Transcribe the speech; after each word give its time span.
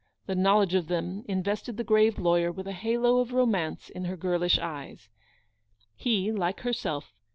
The 0.25 0.33
know 0.33 0.57
ledge 0.57 0.73
of 0.73 0.87
them 0.87 1.23
invested 1.27 1.77
the 1.77 1.83
grave 1.83 2.17
lawyer 2.17 2.51
with 2.51 2.65
a 2.67 2.71
halo 2.71 3.19
of 3.19 3.33
romance 3.33 3.87
in 3.87 4.05
her 4.05 4.17
girlish 4.17 4.57
eyes. 4.57 5.09